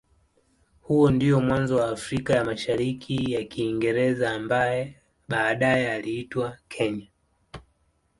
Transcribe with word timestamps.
Huo 0.81 1.11
ndio 1.11 1.41
mwanzo 1.41 1.75
wa 1.77 1.89
Afrika 1.89 2.33
ya 2.35 2.45
Mashariki 2.45 3.31
ya 3.31 3.43
Kiingereza 3.43 4.31
ambaye 4.33 4.95
baadaye 5.29 5.99
iliitwa 5.99 6.57
Kenya. 6.67 7.07